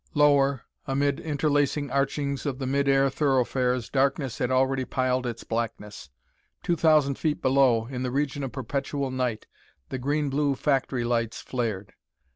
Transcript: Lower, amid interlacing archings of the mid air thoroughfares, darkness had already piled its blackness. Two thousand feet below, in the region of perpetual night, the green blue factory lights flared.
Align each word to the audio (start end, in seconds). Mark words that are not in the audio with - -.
Lower, 0.15 0.63
amid 0.87 1.19
interlacing 1.19 1.91
archings 1.91 2.47
of 2.47 2.57
the 2.57 2.65
mid 2.65 2.87
air 2.89 3.07
thoroughfares, 3.11 3.87
darkness 3.87 4.39
had 4.39 4.49
already 4.49 4.83
piled 4.83 5.27
its 5.27 5.43
blackness. 5.43 6.09
Two 6.63 6.75
thousand 6.75 7.19
feet 7.19 7.39
below, 7.39 7.85
in 7.85 8.01
the 8.01 8.09
region 8.09 8.43
of 8.43 8.51
perpetual 8.51 9.11
night, 9.11 9.45
the 9.89 9.99
green 9.99 10.31
blue 10.31 10.55
factory 10.55 11.03
lights 11.03 11.39
flared. 11.39 11.93